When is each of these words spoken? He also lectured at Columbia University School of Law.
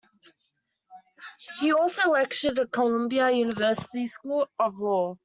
He 1.59 1.71
also 1.71 2.09
lectured 2.09 2.57
at 2.57 2.71
Columbia 2.71 3.29
University 3.29 4.07
School 4.07 4.47
of 4.57 4.73
Law. 4.79 5.19